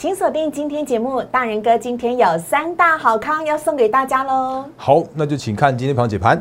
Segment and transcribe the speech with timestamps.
[0.00, 4.64] 请锁定今天节目，大人哥今天有三大好康要送给大家喽。
[4.76, 6.40] 好，那就请看今天盘解盘。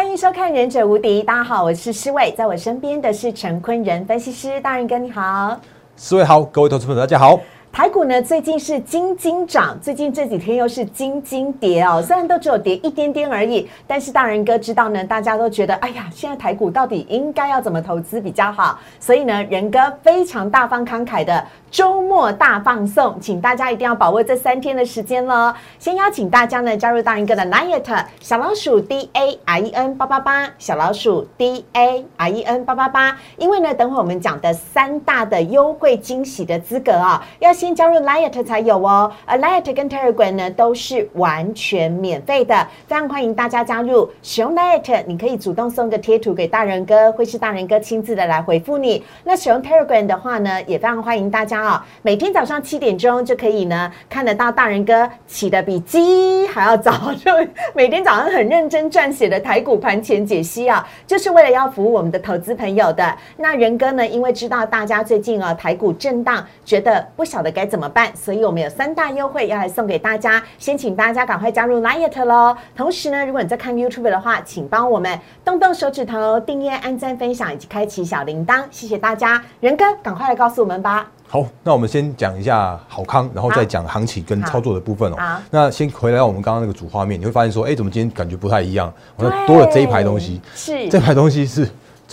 [0.00, 5.60] 欢迎收看《忍者无敌》，大家好，我是施伟，在我身边的是陈坤仁分析师，大人哥你好，
[5.94, 7.38] 施伟好，各位投资朋友大家好。
[7.70, 18.78] 台股呢最近是金金涨，最近这几天又是金金跌哦，虽然都只有跌一点点而已，但是大人哥知道呢，大家都觉得，哎呀，现在台股到底应该要怎么投资比较好？
[18.98, 21.46] 所以呢，仁哥非常大方慷慨的。
[21.70, 25.54] 周末大放送，请大家一定要把握这三天的时间喽！
[25.78, 38.44] 先邀请大家呢加入大人哥的 Liet 小老鼠 D A I E N 八八八小老鼠 D A I E N 八八八，因为呢，等会我们讲的三大的优惠惊喜的资格啊，要先加入 Liet
[38.44, 39.12] 才有哦。
[39.24, 44.10] 而 Liet 跟 Telegram 呢都是完全免费的，非常欢迎大家加入。
[44.24, 49.04] 使用 Liet，你可以主动送个贴图给大人哥，会是大人哥亲自的来回复你。
[49.22, 51.59] 那使用 Telegram 的话呢，也非常欢迎大家。
[51.60, 57.30] 啊，每天早上七点钟就可以呢，看得到大人哥起的比鸡还要早，就
[57.74, 63.14] 每天早上很认真撰写的台股盘前解析啊， 就是为了要服务我们的投资朋友的。
[63.36, 72.56] 那仁哥呢，因为知道大家最近啊台股震荡，觉得不晓得该怎么办，所以我们有三大优惠要来送给大家，先请大家赶快加入 Liet 喽。
[72.74, 79.42] 同时呢，如果你在看 YouTube 的话，请帮我们动动手指头订阅、按赞、分享以及开启小铃铛，谢谢大家。
[79.60, 81.10] 仁哥，赶快来告诉我们吧。
[81.32, 85.16] 好，那我们先讲一下好康，然后再讲行情跟操作的部分哦。
[85.48, 88.92] 那先回来我们刚刚那个主画面，你会发现说，哎，怎么今天感觉不太一样？
[89.14, 91.68] 我多了这一排东西，是这排东西是。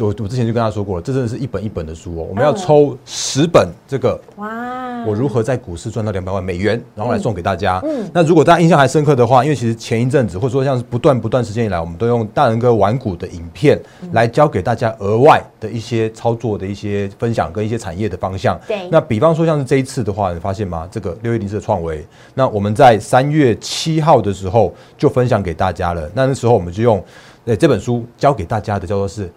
[0.05, 2.25] 我我之前就跟他说过了，这真的是一本一本的书哦。
[2.29, 7.79] 我们要抽十本这个哇，我如何在股市赚到两百万美元，然后来送给大家。
[7.83, 13.79] 嗯，那如果大家印象还深刻的话，因为其实前一阵子或者说像是不断不断时间以来，我们都用大人哥玩股的影片
[14.11, 18.59] 来教给大家额外的一些操作的一些分享跟一些产业的方向。
[18.67, 20.87] 对，那比方说像是这一次的话，你发现吗？
[20.91, 26.07] 这个六月零四的创维，那我们在三月七号的时候就分享给大家了。
[26.13, 27.03] 那那时候我们就用
[27.45, 29.27] 呃这本书教给大家的叫做是。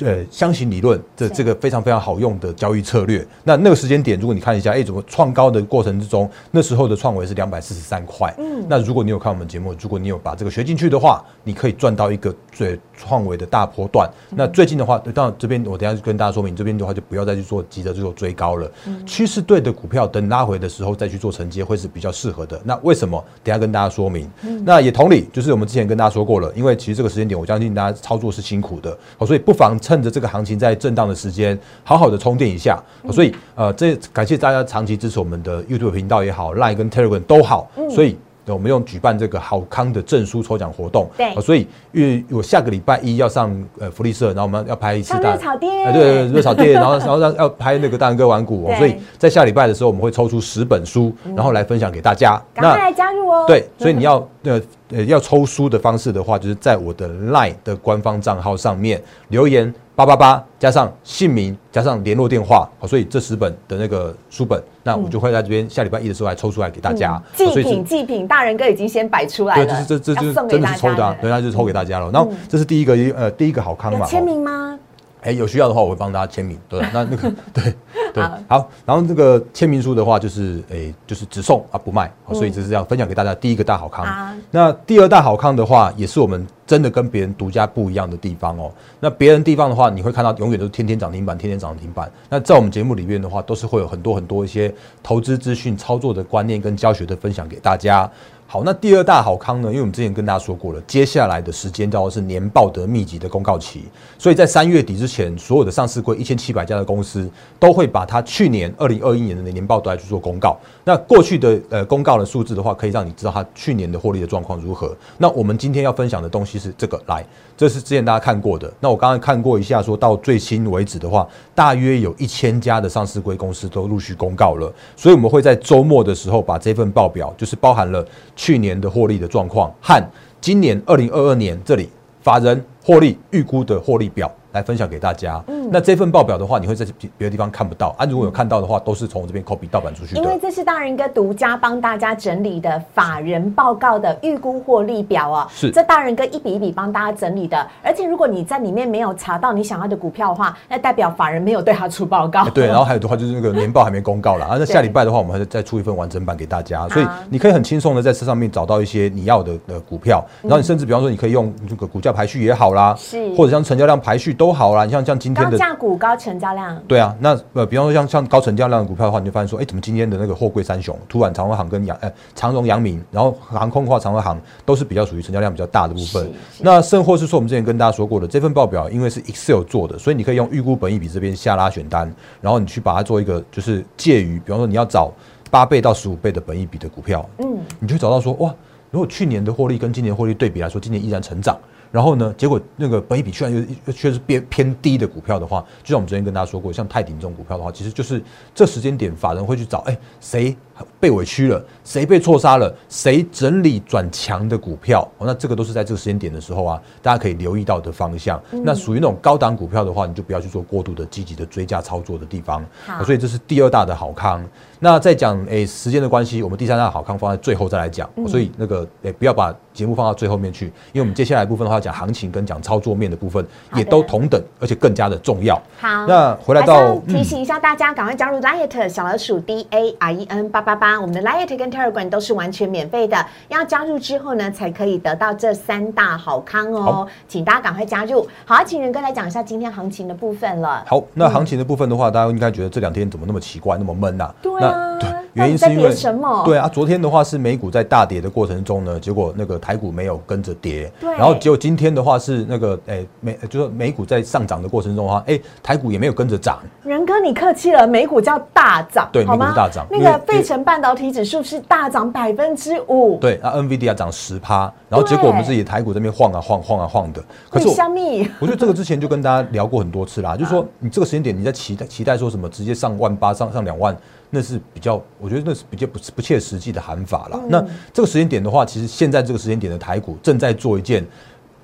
[0.00, 3.26] 呃，箱型理论的这个非常非常好用的交易策略。
[3.44, 8.34] 那那个时间点，如果你看一下，哎，怎么创高的过程之中，那时候的创维是两百四十三块。
[8.36, 14.10] 嗯，那如果你有看我们节目，如果你有把这个学进去的话，你可以赚到一个最创维的大波段。
[14.30, 18.70] 那最近的话，当然这边我等下跟大家说明，这边的话就不要再去做急着去做追高了。
[19.06, 22.60] 趋势对的股票，等拉回的时候再去做承接，会是比较适合的。
[22.64, 23.22] 那为什么？
[23.42, 24.28] 等下跟大家说明。
[24.64, 29.75] 那也同理，就是我们之前跟大家说过了，因为其实这个时间点，我相信大家操作是辛苦的，好，所以不妨。
[29.80, 32.82] 趁着这个行情在震荡的时间，好好的充电一下。
[33.10, 37.70] 所以，呃，这感谢大家长期支持我们的 YouTube 频道也好，Line 跟 Telegram 都好。
[37.94, 38.16] 所以。
[38.54, 52.40] 我们用举办这个好康的证书抽奖活动，对，所以因为我下个礼拜一要上呃福利社，然后我们要拍一次大热炒店，对对热炒店，然后然后让要拍那个大人哥玩股，所以在下礼拜的时候我们会抽出十本书，然后来分享给大家。
[52.54, 53.44] 赶快来加入哦！
[53.46, 59.74] 对，所以你要呃呃要抽书的方式的话，就是在我的 LINE 的官方账号上面留言。
[59.96, 67.20] 八八八加上姓名加上联络电话，好，所以这十本的那个书本，那我就会在这边下礼拜一的时候来抽出来给大家。
[67.34, 72.10] 祭品祭品，大人哥已经先摆出来了，对，这这就是真的是抽的，对，那就抽给大家了。
[72.12, 74.78] 然后这是第一个呃第一个好康嘛，签名吗？
[75.26, 77.74] 哎，有需要的话我会帮大家签名，对，那那个 对
[78.14, 84.06] 对好，然后这个签名书的话就是哎就是只送啊不卖，所以这是要分享给大家第一个大好康。
[84.50, 86.46] 那第二大好康的话也是我们。
[86.66, 88.68] 真的跟别人独家不一样的地方哦。
[88.98, 92.10] 那别人地方的话，你会看到永远都是天天涨停板，天天涨停板。
[92.28, 98.10] 那在我们节目里面的话，都是会有很多很多一些投资资讯、操作的观念跟教学的分享给大家。
[98.48, 99.68] 好，那第二大好康呢？
[99.68, 103.86] 因为我们之前跟大家说过了，接下来的时间叫做是年报的密集的公告期，
[104.16, 107.28] 所以在三月底之前，所有的上市柜一千七百家的公司
[107.58, 110.56] 都会把它去年二零二一年的年报都来去做公告。
[110.84, 114.96] 那过去的呃公告的数字的话，可以让你知道它去年的获利的状况如何。
[115.18, 117.26] 那我们今天要分享的东西是这个，来，
[117.56, 118.72] 这是之前大家看过的。
[118.78, 128.06] 那我刚刚看过一下，说到最新为止的话，大约有一千家的上市柜公司都陆续公告了，所以我们会在周末的时候把这份报表，就是包含了。
[128.36, 130.00] 去年的获利的状况和
[130.40, 131.88] 今年二零二二年这里
[132.22, 134.32] 法人获利预估的获利表。
[134.56, 135.42] 来分享给大家。
[135.48, 136.86] 嗯，那这份报表的话，你会在
[137.18, 138.06] 别的地方看不到啊。
[138.06, 140.20] 如果有看到的话，都是从我这边 copy 盗版出去的。
[140.22, 145.46] 因为这是大人哥独家帮大家整理的法人报告的预估获利表哦。
[145.50, 147.66] 是，这大人哥一笔一笔帮大家整理的。
[147.82, 152.48] 而且如果你在里面没有查到你想要的股票的话，那代表法人没有对他出报告。
[152.48, 154.56] 对， 然后还有的话就是那个年报还没公告了啊。
[154.58, 160.24] 那下礼拜的话，我们还是再出一份完整版给大家，所以你可以很轻松的在这上面找到一些你要的的股票。
[160.42, 164.84] 然后你甚至比方说，你可以用这个股价排序也好啦，是，或者像成交量排序都好啦。
[164.84, 176.30] 你像像今天的高价股高成交量，对啊，那呃，比方说像像高成交量的股票的话，你就发现说，哎，怎么今天的那个货柜三雄，突然长荣航跟阳呃长荣阳明，然后航空的话长荣航都是比较属于成交量比较大的部分。
[176.60, 185.12] 那甚或是说，我们之前跟大家说过的这份报表，因为是 Excel 做的，所以你可以用预估本益比这边下拉选单，然后你去把它做一个就是介于，比方说你要找
[185.50, 188.54] 八倍到十五倍的本益比的股票，嗯，你就找到说哇。
[188.92, 191.58] 如果去年的获利跟今年获利对比来说，今年依然成长，
[191.90, 198.22] 然后呢，结果那个本益比居然又又却是偏偏低的股票的话，就像我们昨天跟大家说过，像泰鼎这种股票的话，其实就是
[198.54, 200.56] 这时间点法人会去找，哎，谁
[201.00, 208.40] 被委屈了，谁被错杀了，谁整理转强的股票，那这个都是在这个时间点的时候啊，大家可以留意到的方向。
[208.50, 212.64] 那属于那种高档股票的话，你就不要去做过度的积极的追加操作的地方。
[213.04, 214.44] 所以这是第二大的好康。
[214.86, 218.08] 那再讲诶，时间的关系，我们第三大好康放在最后再来讲。
[218.28, 223.44] 所以那个诶，不要把节目放到最后面去，因为我们接下来部分的话讲行情跟讲操作面的部分，
[223.74, 225.60] 也都同等而且更加的重要。
[225.80, 233.16] 好，那回来到提醒一下大家，赶快加入 Liet 小老鼠 D A R E N 八八八，我们的 Liet 跟 Telegram 都是完全免费的。
[233.48, 238.24] 要加入之后呢，才可以得到这三大好康哦，请大家赶快加入。
[238.44, 240.84] 好，请仁哥来讲一下今天行情的部分了。
[240.86, 244.32] 好，那行情的部分的话，大家应该觉得这两天怎么那么奇怪，那么闷呐？
[244.40, 244.75] 对。
[244.98, 246.42] 对，原因是因为什么？
[246.44, 250.90] 对啊，昨天的话是美股在大跌的过程中呢，结果那个台股没有跟着跌。
[251.00, 251.10] 对。
[251.12, 256.58] 然后结果今天的话是那个诶美，就是美股在上涨的过程中的话，哎，台股也没有跟着涨。
[256.82, 259.86] 仁哥，你客气了，美股叫大涨，对，美股大涨。
[259.90, 263.18] 那个费城半导体指数是大涨百分之五。
[263.18, 267.22] 对，那 NVIDIA 涨十趴，然后结果我们自己台股这边晃啊晃，晃啊晃的。
[267.50, 273.94] 可是香蜜， 我觉得这个之前就跟大家聊过很多次啦，就是说你这个时间点你在期待期待说什么，直接上万八，上上两万。
[274.30, 277.40] 那是比较，我觉得那是比较不不切实际的喊法了。
[277.48, 281.04] 那这个时间点的话，其实现在这个时间点的台股正在做一件。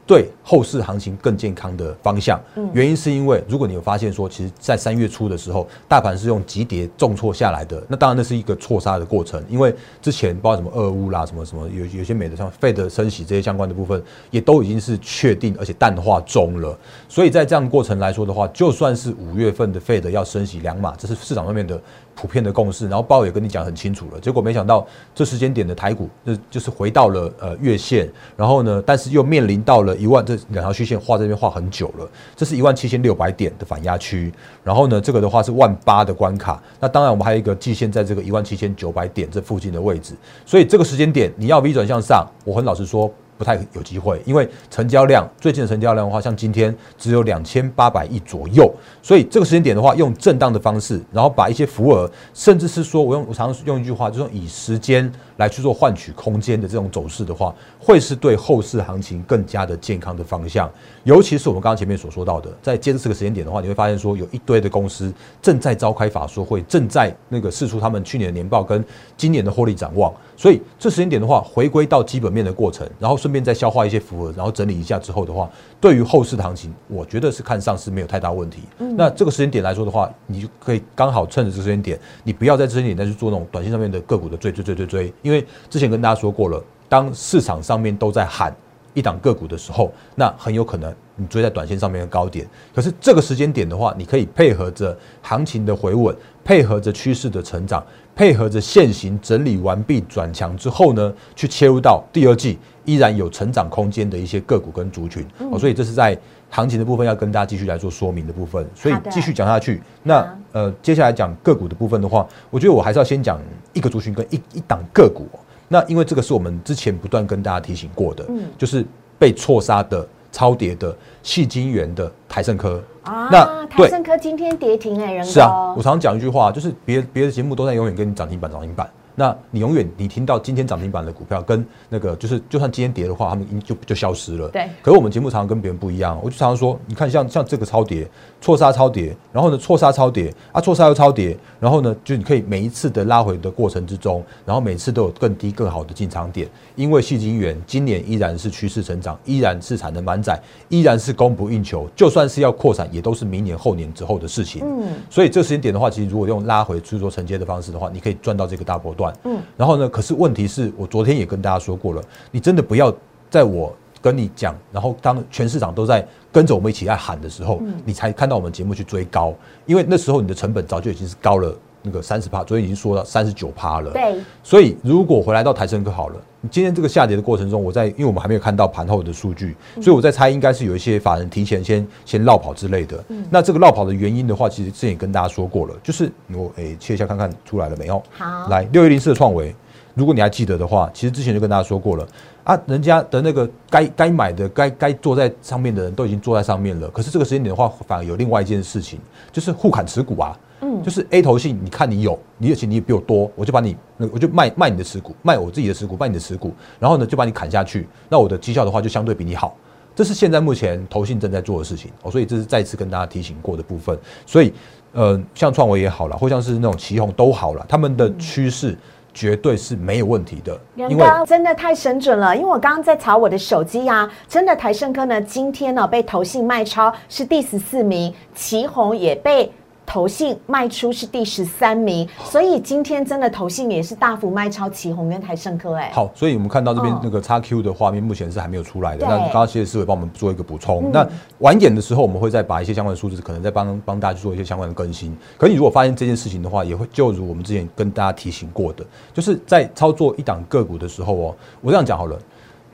[0.05, 9.73] 对后市行情更健康的方向，嗯原因是因为如果你有发现说，其实，在三月初的时候，大盘是用急跌重挫下来的，那当然那是一个错杀的过程，因为
[10.03, 16.77] 之前包括什么俄乌啦，什么什么有有些美的像费的升息这些相关的部分，也都已经是确定而且淡化中了，
[17.09, 21.81] 所以在这样过程来说的话，就算是五月份的费的要升息两码，这是市场上面的。
[22.15, 34.33] 普遍的共识，然后鲍也跟你讲很清楚了，结果没想到这时间点的台股，那就是回到了呃月线，然后呢，但是又面临到了一万这两条虚线画这边画很久了，这是一万七千六百点的反压区，
[34.63, 40.15] 然后呢，这个的话是万八的关卡，那当然我们还有一个季线在这个一万七千九百点这附近的位置，
[40.47, 43.13] 所以这个时间点你要 V 转向上，我很老实说。
[43.43, 48.73] 不太有机会，因为成交量最近的成交量的话，像今天只有两千八百亿左右，
[49.03, 60.71] 所以这个时间点的话，用震荡的方式，然后把一些浮额，甚至是说我用我常用一句话，就是以时间来去做换取空间的这种走势的话，会是对后市行情更加的健康的方向。
[61.03, 68.85] 尤其是我们刚刚前面所说到的，在接着这个时间点的话，你会发现说有一堆的公司正在召开法说会，正在那个试出他们去年的年报跟
[69.17, 70.15] 今年的获利展望。
[70.43, 75.49] 所以这时间点的话，回归到基本面的过程，然后顺便再消化一些符额，然后整理一下之后的话，
[75.81, 78.63] 对于后市的行情，我觉得是看上是没有太大问题。
[78.97, 88.53] 那这个时间点来说的话，你就可以刚好趁着这时间点，你不要在这时间点再去做那种短线上面的个股的追追追追追，因为之前跟大家说过了，当市场上面都在喊
[88.95, 92.45] 一档个股的时候，那很有可能你追在短线上面的高点。
[92.75, 96.13] 可是这个时间点的话，你可以配合着行情的回稳，
[96.43, 97.81] 配合着趋势的成长。
[98.15, 106.17] 配合着现行整理完毕转强之后呢，去切入到第二季依然有成长空间的一些个股跟族群哦，所以这是在
[106.51, 109.83] 行情的部分要跟大家继续来做说明的部分，所以继续讲下去。
[110.03, 113.41] 那呃，接下来讲个股的部分的话，我觉得我还是要先讲
[113.73, 115.27] 一个族群跟一一档个股。
[115.69, 118.85] 那因为这个是我们之前不断跟大家提醒过的，嗯，就是
[119.19, 122.83] 被错杀的超跌的细晶圆的台盛科。
[123.03, 134.49] 啊，那台盛科今天跌停哎，人是啊，我常常讲一句话，就是别别的节目都在永远跟你涨停板涨停板，那你永远你听到今天涨停板的股票，跟那个就是就算今天跌的话，他们就就消失了。
[134.49, 134.69] 对。
[134.81, 138.09] 可是我们节目常常跟别人不一样，我就常常说，你看像像这个超跌、
[138.41, 154.63] 错杀超跌，然后呢错杀超跌啊，错杀又超跌，然后呢就你可以每一次的拉回的过程之中，然后每次都有更低更好的进场点，因为细晶元今年依然是趋势成长，依然是产能满载，依然是供不应求，就算是要扩产，也都是明年后年之后的事情。
[154.65, 154.89] 嗯。
[155.11, 159.12] 所以这时间点的话，其实如果用拉回去做承接的方式的话，你可以赚到这个大波段。
[159.25, 159.41] 嗯。
[159.57, 159.89] 然后呢？
[159.89, 162.95] 可是问题是我昨天也跟大家说过了，你真的不要
[163.31, 169.35] 在我跟你讲，然后当全市场都在跟着我们一起在喊的时候，你才看到我们节目去追高，
[169.67, 171.57] 因为那时候你的成本早就已经是高了。
[171.83, 173.91] 那个三十趴，昨天已经说到三十九趴了。
[173.91, 183.03] 对，所以如果回来到台升科好了，你今天这个下跌的过程中，我在因为我们还没有看到盘后的数据，所以我在猜应该是有一些法人提前先先绕跑之类的。
[183.09, 188.03] 嗯那这个绕跑的原因的话，其实之前也跟大家说过了，就是我诶切一下看看出来了没有？
[188.13, 189.55] 好，来六一零四的创维，
[189.95, 192.07] 如果你还记得的话，其实之前就跟大家说过了
[192.45, 198.99] 啊，人家的那个该该买的、该该坐在上面的人都已经坐在上面了，可是这个时间点的话，反而有另外一件事情，
[199.33, 200.37] 就是互砍持股啊。
[200.83, 203.77] 就是 A 头信，你看你有，你而且你也比我多，我就把你，
[204.13, 209.57] 我就卖卖你的持股，卖我自己的持股，卖你的持股，然后呢就把你砍下去，那我的绩效的话就相对比你好，
[209.95, 214.53] 这是现在目前投信正在做的事情哦，所以这是再次跟大家提醒过的部分，所以
[214.93, 218.79] 呃像创维也好了，或像是那种旗宏都好了，他们的趋势
[219.13, 229.51] 绝对是没有问题的，因为真的太神准了，因为我刚刚在查我的手机呀，真的台盛科呢今天呢被投信卖超是第十四名，旗宏也被。
[229.93, 235.91] 投信卖出是第十三名，所以今天真的投信也是大幅卖超旗宏跟台盛科哎。
[235.93, 239.07] 好，所以我们看到这边那个叉 Q 的画面，目前是还没有出来的。
[239.07, 240.91] 那刚刚谢谢思维帮我们做一个补充。
[240.91, 241.07] 那
[241.41, 245.15] 晚点的时候，我们会再把一些相关的数字，可能再帮帮大家去做一些相关的更新。
[245.37, 248.83] 可你如果发现这件事情的话，也会就如我们之前跟大家提醒过的，
[249.13, 252.19] 就是在操作一档个股的时候哦，我这样讲好了。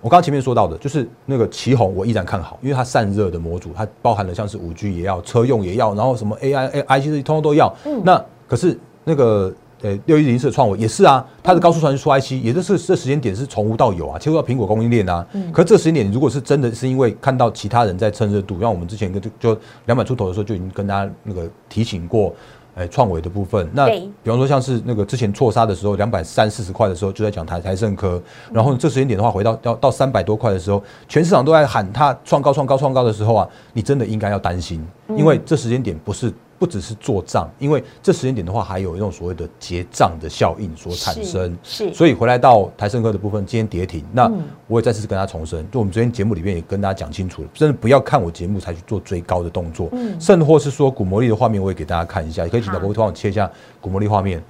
[0.00, 7.74] 我刚刚前面说到的，就是那个旗宏，我依然看好，因为它散热的模组，它包含了像是五 G 也要，车用也要，然后什么 AI、A、IC 通通都要。
[8.04, 9.52] 那可是那个
[9.82, 15.26] 呃六一零四的创维也是啊，它的高速传输 IC，也就是这时间点是从无到有啊，切入到苹果供应链啊。
[15.52, 22.32] 可是这时间点，如果是真的是因为看到其他人在蹭热度，像我们之前跟就就两百出头的时候就已经跟大家那个提醒过。
[22.78, 36.32] 哎，创维的部分，那比方说像是那个之前错杀的时候，两百三四十块的时候，就在讲台台盛科，然后这时间点的话，回到要到三百多块的时候，全市场都在喊它创高、创高、创高的时候啊，你真的应该要担心，因为这时间点不是。
[36.58, 41.56] 不只是做账，因为这时间点的话，还有一种所谓的结账的效应所产生。
[41.62, 44.30] 是，所以回来到台盛科的部分，今天跌停，那
[44.66, 49.88] 我也再次跟他重申，就我们昨天节目里面也跟大家讲清楚了，真的不要看我节目才去做追高的动作。
[49.92, 53.48] 嗯，甚或是说股魔力的画面，我也给大家看一下，也可以请导播帮我切一下
[53.80, 54.42] 股魔力画面。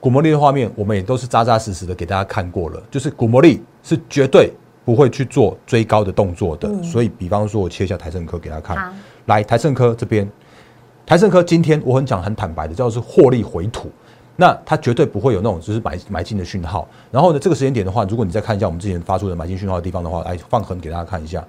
[0.00, 4.52] 股魔力的画面，我们也都是扎扎实实的给大家看过了，就是股魔力是绝对
[4.84, 6.70] 不会去做追高的动作的。
[6.82, 8.92] 所以，比方说我切一下台盛科给大家看，
[9.24, 10.30] 来台盛科这边。
[11.06, 13.90] 台盛科今天我很讲很坦白的，叫做是获利回吐，
[14.36, 16.88] 那它绝对不会有那种就是买买进的讯号。
[17.10, 21.44] 然后呢，这个时间点的话，如果你再看一下我们之前发出的买进讯号的地方的话，来放横给大家看一下，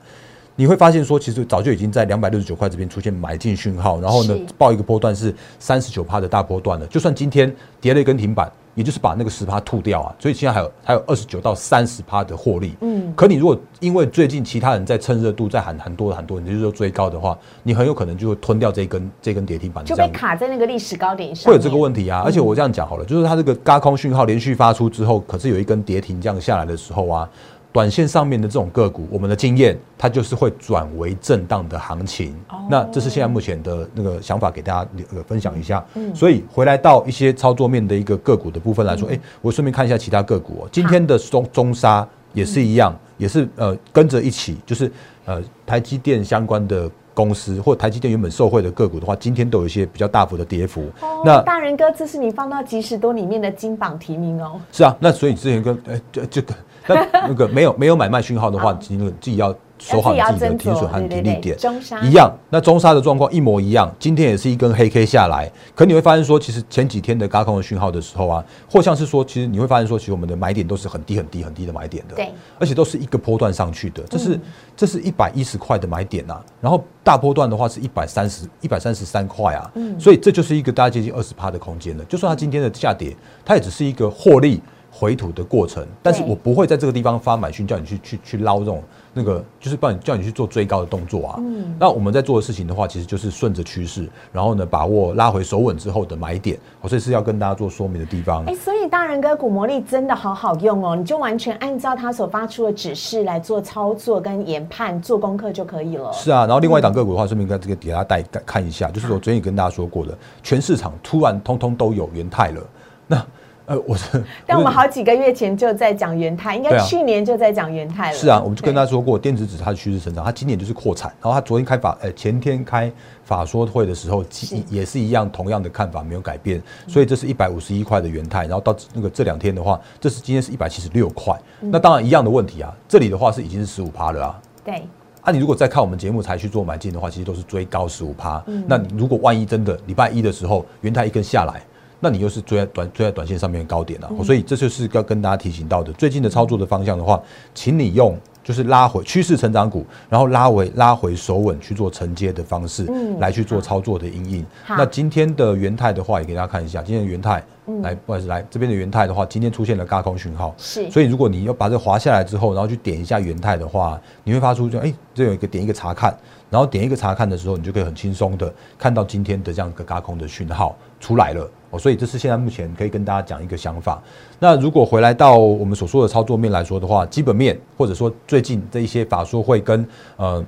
[0.55, 6.85] 你会发现说，其实早就已经在两百六十九块这边出现买进讯号，然后呢，报一个波段是三十九趴的大波段了。
[6.87, 8.51] 就算今天跌了一根停板。
[8.75, 12.75] 也就是把那个十趴吐掉啊，所以现在还有还有二十九到三十趴的获利。
[12.81, 21.49] 嗯，可你如果因为最近其他人在趁热度在喊很多很多，你就是说追高的话，你很有可能就会吞掉这根这根跌停板，就被卡在那个历史高点上。
[21.49, 22.21] 会有这个问题啊！
[22.25, 27.29] 而且我这样讲好了，就是它这个高空讯号连续发出之后，可是有一根跌停这样下来的时候啊。
[27.75, 32.33] 短线上面的这种个股，我们的经验，它就是会转为震荡的行情。
[32.69, 35.85] 那这是现在目前的那个想法，给大家呃分享一下。
[35.95, 40.65] 嗯所以回来到一些操作面的一个个股的部分来说，哎，我顺便看一下其他个股。
[40.71, 44.89] 今天的中中沙也是一样，也是呃跟着一起，就是
[45.25, 50.85] 呃台积电相关的公司或台积电原本受惠的个股的话，今天都有一些比较大幅的跌幅。
[51.25, 54.61] 那大人哥，这是你放到即时多里面的金榜题名哦。
[54.71, 56.55] 是啊，那所以之前跟哎这这个。
[56.93, 59.53] 那那个没有没有买卖讯号的话，其实自己要。
[59.77, 61.57] 守好自己的停损和停利点，
[62.01, 62.33] 一样。
[62.49, 65.51] 那中沙的状况一模一样，今天也是一根黑 K 下来。
[65.75, 74.01] 可你会发现说，其实前几天的高空的讯号的时候啊，或像是说，其实你会发现说，其实我们的买点都是很低很低很低的买点的，对，而且都是一个波段上去的。
[74.03, 74.39] 这是
[74.77, 82.05] 这是一百一十块的买点呐，然后大波段的话是一百三十一百三十三块啊，嗯，所以这就是一个大概接近二十趴的空间了。
[82.05, 83.13] 就算它今天的下跌，
[83.43, 84.61] 它也只是一个获利。
[84.97, 88.81] 回吐的过程，但是我不会在这个地方发买讯叫你去去去捞这种。
[89.17, 91.35] 那个就是帮你叫你去做追高的动作啊。
[91.39, 91.73] 嗯。
[91.79, 96.59] 那我们在做的事情的话，其实就是顺着趋势，然后呢，把握拉回手稳之后的买点。
[96.81, 98.43] 我所以是要跟大家做说明的地方。
[98.45, 106.11] 哎，所以大人哥股魔力真的好好用哦，你就完全按照他所发出的指示来做操作跟研判，做功课就可以了。
[106.11, 112.61] 是啊，然后另外一档个股的话，顺便跟这个给大家带看一下，就是我昨天也跟大家说过的，全市场突然通通都有元泰了。
[113.07, 113.25] 那
[113.67, 118.17] 呃，我是，但我们好几个月前就在讲元泰，应该去年就在讲元泰了。
[118.17, 121.11] 是啊，我们就跟他说过，电子纸它的趋势成长，它今年就是扩产。
[121.19, 122.91] 然后他昨天开法，呃，前天开
[123.23, 124.23] 法说会的时候，
[124.69, 126.61] 也是一样，同样的看法没有改变。
[126.87, 131.35] 所以这是一百五十一块的元泰，然后到那个这两天的话，这是今天是一百七十六块。
[131.59, 134.41] 那当然一样的问题啊，这里的话是已经是十五趴了啊。
[134.63, 134.83] 对。
[135.21, 138.43] 啊，你如果再看我们节目才去做买进的话，其实都是追高十五趴。
[138.67, 141.63] 那你如果万一真的礼拜一的时候元泰一根下来。
[142.05, 145.91] 那你又是追在短追在短线上面的高点了，所以这就是要跟大家提醒到的。
[145.93, 147.19] 最近的操作的方向的话，
[147.55, 154.45] 请你用就是拉回趋势成长股，然后拉回拉回手稳去做承接的方式，嗯来去做操作的阴影。
[154.67, 157.43] 那今天的元泰的话，也给大家看一下，今天的元泰
[157.81, 160.87] 来不好意思来这边的元泰的话，今天出现了轧空讯号，是。
[160.91, 166.15] 所以如果你要把这滑下来之后，然后去点一下元泰的话，你会发出就哎，这有一个点一个查看，
[166.51, 171.49] 然后点一个查看的时候，你就可以很轻松的看到今天的这样一个轧空的讯号出来了。
[171.77, 174.01] 所以这是现在目前可以跟大家讲一个想法。
[174.39, 180.43] 那如果回来到我们所说的操作面来说的话，基本面或者说最近这一些法说会跟呃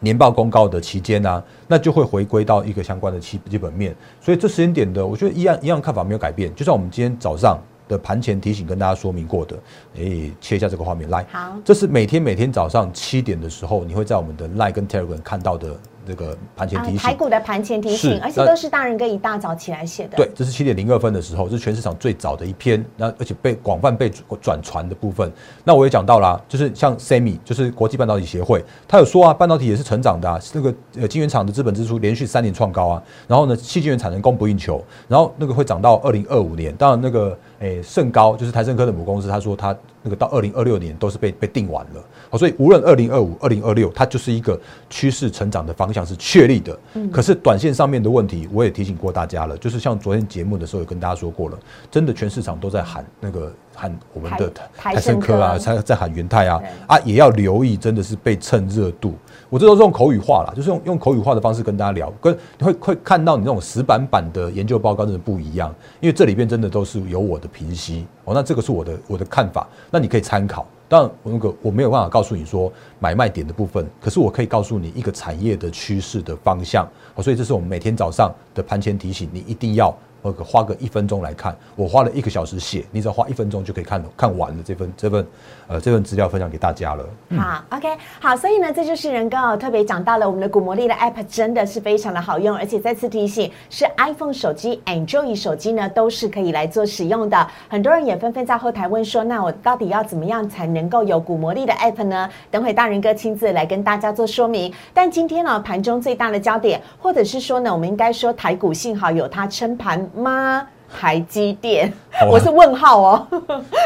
[0.00, 3.94] 年报公告的期间呢，那就会回归到一个相关的基基本面。
[4.20, 6.54] 所以这时间点的，我觉得一样一样看法没有改变。
[6.54, 9.56] 就像我们今天早上的盘前提醒跟大家说明过的，
[9.96, 11.24] 诶，切一下这个画面来。
[11.30, 15.76] 好，这是每天每天早上七点的时候，你会在我们的 Line 跟 Telegram 看到的。
[16.06, 20.16] 这个盘前提醒，台股的盘前提醒，而且都是大人哥一大早起来写的。
[20.16, 25.30] 对，这是七点零二分的时候，这是全市场最早的一篇，那而且被广泛被转传的部分。
[25.64, 42.04] 那我也讲到啦，就是像 Semi，就是国际半导体协会，他有说啊，半导体也是成长的，那个呃晶圆厂的资本支出连续三年创高啊，然后呢，细晶圆产能供不应求，然后那个会涨到二零二五年，当然那个诶盛高就是台盛科的母公司，他说他那个到二零二六年都是被被定完了。
[42.28, 44.58] 好，所以无论二零二五、二零二六，它就是一个
[44.90, 46.76] 趋势成长的方向是确立的。
[46.94, 51.58] 嗯，可是短线上面的问题，我也提醒过大家了，就是像昨天节目的时候，有跟大家说过了，
[51.90, 59.14] 真的全市场都在喊那个喊我们的台盛科啊，在在喊元泰啊啊，也要留意，真的是被蹭热度。
[59.52, 70.66] 我这都是用口语化了，就是用用口语化的方式跟大家聊，跟会会看到你那种死板板的研究报告真的不一样，因为这里边真的都是有我的评析哦，那这个是我的我的看法，那你可以参考。
[70.88, 79.94] 但那个我没有办法告诉你说买卖点的部分，可是我可以告诉你一个产业的趋势的方向，所以这是我们每天早上的盘前提醒，你一定要。
[80.22, 85.26] 我花个一分钟来看，我花了一个小时写，你只要花一分钟就可以看看完了这份这份
[85.66, 87.04] 呃这份资料分享给大家了。
[87.36, 87.88] 好，OK，
[88.20, 97.44] 好，所以呢，这就是人刚好特别讲到了我们的古魔力的 App 真的是非常的好用，而且再次提醒，是 iPhone 手机、Android 手机呢都是可以来做使用的。
[97.68, 102.30] 很多人也纷纷在后台问说，那我到底要怎么样才能够有古魔力的 App 呢？
[102.48, 104.72] 等会大人哥亲自来跟大家做说明。
[104.94, 110.08] 但今天呢，盘中最大的焦点，或者是说呢，我们应该说台股幸好有它撑盘。
[110.14, 110.68] 吗？
[110.98, 111.92] 台积电，
[112.30, 113.26] 我是问号哦。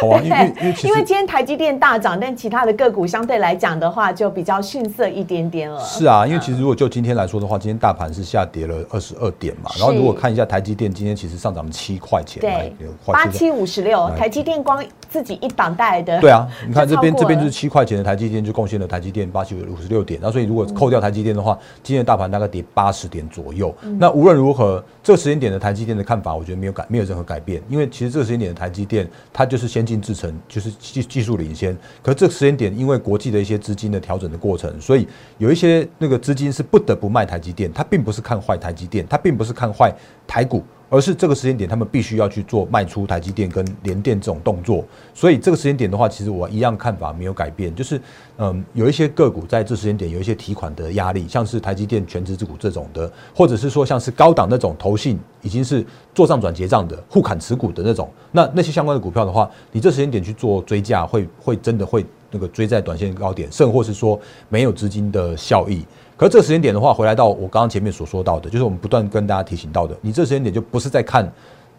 [0.00, 5.80] 好啊，因为 因为今天台积电大涨，但其他的个股相对来讲的话，就比较逊色一点点了。
[5.80, 9.70] 是啊，因为其实如果就今天来说的话，今天大盘是下跌了二十二点嘛。
[9.78, 12.72] 然后如果看一下台积电，今天其实上涨了七块钱，对，
[13.06, 14.10] 八七五十六。
[14.16, 20.20] 台积电光自己一档带来的，对啊，你看这边这边就是七块钱的台积电就贡献了台积电八七五十六点。
[20.22, 23.74] 那所以如果扣掉台积电的话，今天的大盘大概跌八十点左右。
[23.98, 27.62] 那无论如何，这个时间点的台积电的看法，我觉得没有改，没有任何改变。
[27.68, 31.76] 因为其实这个时间点的台积电，它就是先进制程，就是技技术领先。
[32.02, 35.06] 可这个时间点，因为国际的一些资金的调整的过程，所以
[35.36, 37.70] 有一些那个资金是不得不卖台积电。
[37.72, 39.94] 它并不是看坏台积电，它并不是看坏
[40.26, 40.64] 台股。
[40.88, 48.00] 而是这个时间点，他们必须要去做卖出台积电跟联电这种动作，所以这个时间点的话，其实我一样看法没有改变，就是
[48.38, 62.04] 嗯，有一些个股在这时间点有一些提款的压力，像是台积电全职之股这种的，或者是说像是高档那种投信已经是做账转结账的互砍持股的那种，那那些相关的股票的话，你这时间点去做追价，会会真的会
[62.36, 64.20] 那个追在短线高点，甚或是说
[64.50, 65.82] 没有资金的效益。
[66.18, 71.30] 可这个时间点的话，回来到我刚刚前面所说到的，就是我们不断跟大家提醒到的，你这时间点就不是在看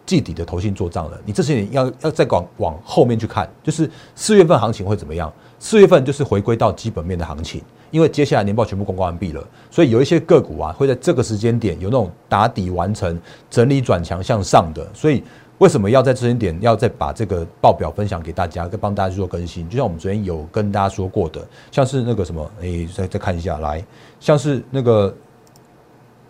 [0.04, 5.32] 季底的投信做账了，你这时间点要要再往往后面去看，就是四月份行情会怎么样？
[5.60, 15.24] 四月份就是回归到基本面的行情，因为接下来年报全部公告完毕了，所以有一些个股啊会在这个时间点有那种打底完成、整理转强向上的，所以
[15.58, 19.68] 为什么要在这些点要再把这个报表分享给大家，跟帮大家去做更新？
[19.68, 23.84] 就像我们昨天有跟大家说过的，像是那个什么，哎，再再看一下，来，
[24.20, 25.14] 像是那个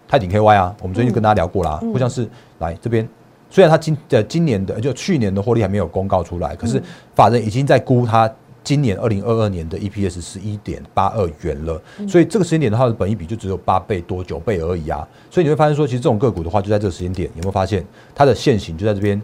[0.07, 3.09] 泰鼎 KY 啊，我们昨天就跟大家聊过啦，或像是来这边，
[3.51, 6.83] 虽然它今呃今年的就去年的获利还没有公告出来，可是
[7.15, 8.31] 法人已经在估它。
[8.65, 15.07] 今年二零二二年的 EPS 是一点八二元了，所以这个时间点的话，本益比就只有八倍多九倍而已啊。
[15.31, 19.21] 所以你会发现说，其实这种个股的话，就在这个时间点，有没有发现它的线型就在这边？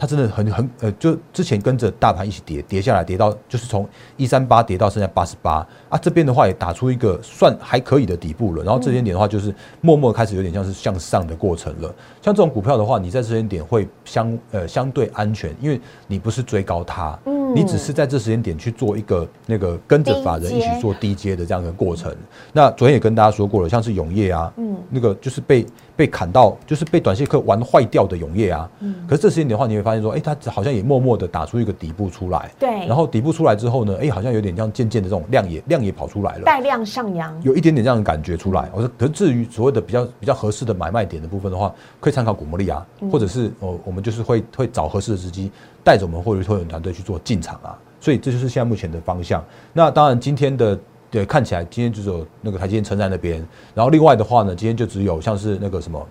[0.00, 3.84] 它真的很很呃，就之前跟着大盘一起跌，跌下来，跌到就是从
[4.16, 5.98] 一三八跌到现在八十八啊。
[5.98, 8.62] 这边的话也打出一个算还可以的底部了。
[8.62, 11.92] 然后这些点的话，就是默默开始有点像是向上的过程了。
[12.22, 22.14] 像这种股票的话，你在这间点会相呃相对安全，因为你不是追高它，嗯，你只是在这时间点去做一个那个跟着法人一起做低阶的这样的过程。
[22.52, 25.66] 那昨天也跟大家说过了，像是永业啊，嗯，那个就是被。
[25.98, 38.70] 被砍到就是被短线客玩坏掉的永业啊，嗯，可是这时间点的话，你会发现说，哎，它好像也默默的打出一个底部出来，对，然后底部出来之后呢，哎，好像有点像渐渐的这种量也量也跑出来了，带量上扬，有一点点这样的感觉出来。
[38.72, 45.50] 我说，可是至于所谓的比较比较合适的买卖点的部分的话，可以参考古魔力啊，或者是哦，我们就是会会找合适的时机，
[45.82, 49.44] 带着我们或者会员团队去做进场啊，所以这就是现在目前的方向。
[49.72, 50.78] 那当然今天的。
[51.10, 53.42] 对，看起来今天只有那个台积电撑在那边，
[53.74, 56.06] 然后另外的话呢，今天就只有像是那个什么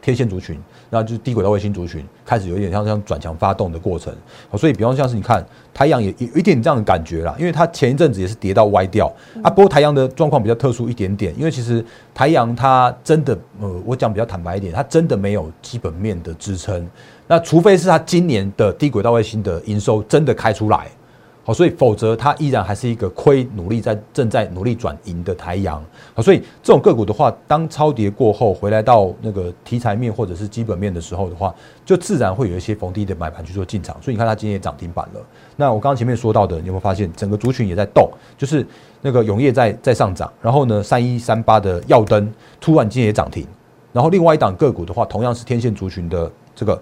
[0.00, 0.58] 天线族群，
[0.90, 4.12] 那就是低轨道卫星族群开始有一点像像转强发动的过程。
[4.56, 9.50] 所以，比方像是你看太阳也有一点这样的感觉啦，因为它前一阵子也是跌到歪掉啊。
[9.50, 16.88] 不过太阳的状况比较特殊一点点，因为其实太阳它真的，呃，我讲比较坦白一点，它真的没有基本面的支撑。
[17.26, 20.88] 那除非是它今年的低轨道卫星的营收真的开出来。
[21.48, 25.82] 好，所以否则它依然还是一个亏，努力在正在努力转盈的台阳。
[26.14, 31.54] 好，所以这种个股的话，当超跌过后回来到那个题材面或者是基本面的时候的话，
[31.86, 33.96] 就自然会有一些逢低的买盘去做进场。
[34.02, 35.20] 所以你看它今天也涨停板了。
[35.56, 38.10] 那我刚刚前面说到的，你有没有发现整个族群也在动？
[38.36, 38.66] 就是
[39.00, 42.30] 那个永业在在上涨，然后呢，三一三八的耀灯
[42.60, 43.46] 突然间也涨停，
[43.90, 46.78] 然后另外一档个股的话，同样是天线族群的这个。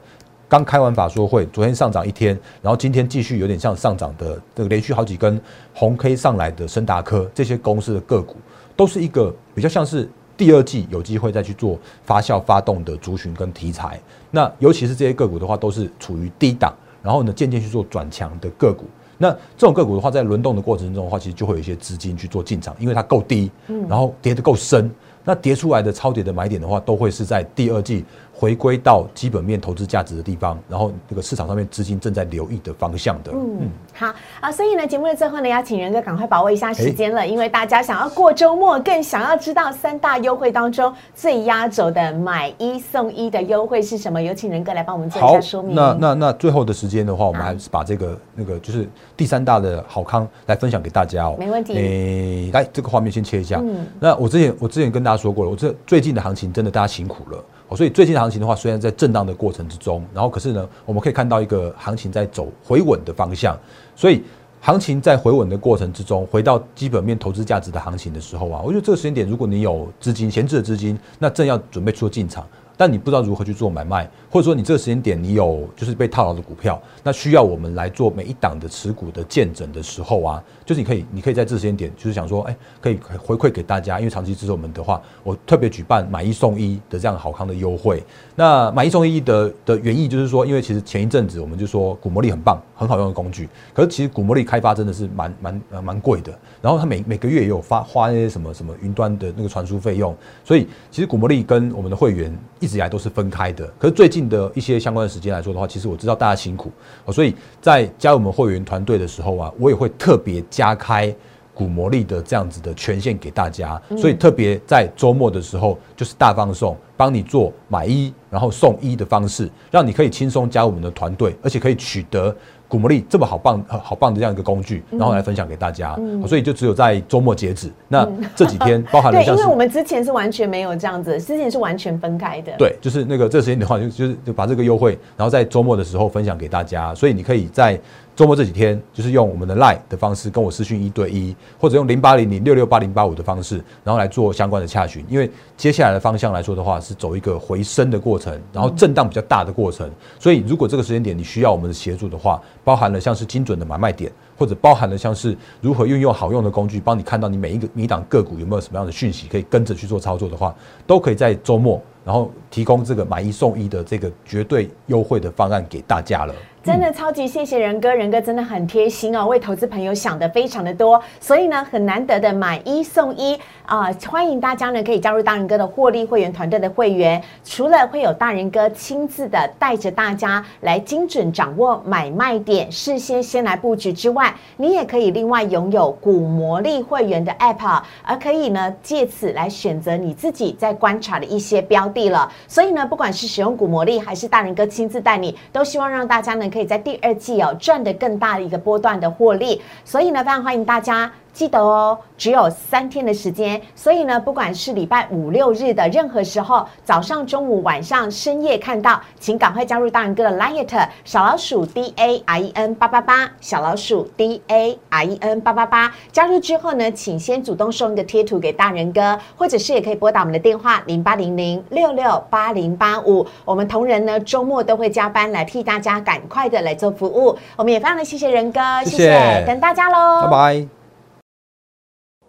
[0.48, 5.40] 刚开完法说会，昨天上涨一天，然后今天继续有点像上涨的这个连续好几根
[5.74, 8.36] 红 K 上来的深达科这些公司的个股，
[8.76, 14.00] 都是一个比较像是第二季有机会再去做发酵发动的族群跟题材。
[14.30, 18.84] 那尤其是这些个股的话，都是处于低档，然后呢渐渐去做转强的个股。
[19.18, 23.50] 那这种个股的话，在轮动的过程中的话，其实就会有一些资金去做进场，因为它够低，
[23.88, 24.88] 然后跌得够深。
[25.26, 28.06] 那跌出来的超跌的买点的话，都会是在第二季。
[28.38, 33.32] 回归到基本面投资价值的地方，然后这个市场上面资金正在留意的方向的。
[33.32, 44.20] 嗯，好啊，所以呢，节目的最后呢，要请仁哥赶快把握一下时间了，因为大家想要过周末，更想要知道三大优惠当中最压轴的买一送一的优惠是什么？
[44.20, 45.74] 有请仁哥来帮我们做一下说明。
[45.74, 48.86] 那那那最后的时间的话，我们还是把这个那个就是
[49.16, 51.36] 第三大的好康来分享给大家哦。
[51.38, 51.72] 没问题。
[51.72, 53.62] 诶，来这个画面先切一下。
[53.64, 53.86] 嗯。
[53.98, 57.44] 那我之前我之前跟大家说过了，我这最近的行情真的大家辛苦了。
[57.76, 63.58] 所以最近的行情的话，虽然在震荡的过程之中，然后可是呢，我们可以看到一个行情在走回稳的方向。
[63.96, 64.22] 所以
[64.60, 72.46] 行情在回稳的过程之中，回到基本面投资价值的行情的时候啊，我觉得这个时间点，如果你有资金闲置的资金，那正要准备做进场。
[72.76, 88.04] 但你不知道如何去做买卖，或者说你这个时间点你有就是被套牢的股票，那需要我们来做每一档的持股的见证的时候啊，就是你可以，你可以在这时间点，就是想说，哎，可以回馈给大家，因为长期支持我们的话，我特别举办买一送一的这样好康的优惠。
[88.34, 102.30] 那买一送一的的原意就是说，因为其实前一阵子我们就说股魔力很棒，很好用的工具，可是其实股魔力开发真的是蛮蛮呃蛮贵的，然后它每每个月也有发花那些什么什么云端的那个传输费用，所以其实股魔力跟我们的会员。
[102.58, 106.70] 一直以来都是分开的，可是最近的一些相关的时间来说的话，其实我知道大家辛苦，
[107.12, 111.14] 所以在加入我们会员团队的时候啊，我也会特别加开
[111.54, 122.34] 股魔力的这样子的权限给大家，所以特别在周末的时候就是大放送，帮你做买一然后送一的方式，让你可以轻松加入我们的团队，而且可以取得。
[122.68, 127.70] 古魔力这么好棒、好棒的这样一个工具，然后来分享给大家，所以就只有在周末截止。
[127.88, 132.52] 那这几天包含了 对，因为我们之前是完全没有这样子，之前是完全分开的。
[132.58, 137.78] 对，就是那个这时间的话，就就是就把这个优惠，然后在周末的时候分享给大家，所以你可以在。
[138.16, 145.04] 周末这几天，就是用我们的 Line 的方式跟我私讯一对一，或者用零八零零六六八零八五的方式，然后来做相关的洽询。
[145.06, 149.90] 因为接下来的方向来说的话，是走一个回升的过程，然后震荡比较大的过程。
[150.18, 160.54] 所以，如果这个时间点你需要我们的协助的话，包含了像是精准的买卖点，或者包含了像是如何运用好用的工具，帮你看到你每一个每档个股有没有什么样的讯息，可以跟着去做操作的话，
[160.86, 161.78] 都可以在周末。
[162.02, 166.32] 然后提供这个买一送一的这个绝对优惠的方案给大家了。
[166.66, 173.88] 真的超级谢谢仁哥，仁哥真的很贴心哦，为投资朋友想的非常的多，所以呢，很难得的买一送一啊！
[174.08, 192.28] 欢迎大家呢可以加入大仁哥的获利会员团队的会员，除了会有大仁哥亲自的带着大家来精准掌握买卖点，事先先来布局之外，你也可以另外拥有股魔力会员的 App，而可以呢借此来选择你自己在观察的一些标的了。
[192.48, 196.50] 所以呢，不管是使用股魔力还是大仁哥亲自带你，都希望让大家呢。
[196.56, 201.12] 可以在第二季哦赚得更大的一个波段的获利，所以呢，非常欢迎大家。
[201.36, 215.92] 记得哦，只有三天的时间，所以呢，不管是礼拜五六日的任何时候，早上、中午、晚上、深夜看到，请赶快加入大人哥的 Light 小老鼠 D A I N 八八八，小老鼠 D A I N 八八八。
[216.10, 223.26] 加入之后呢，请先主动送一个贴图给大人哥，或者是也可以拨打我们的电话零八零零六六八零八五。
[223.44, 227.36] 我们同仁呢，周末都会加班来替大家赶快的来做服务。
[227.56, 230.75] 我们也非常的谢谢仁哥，谢谢，等大家喽，拜拜。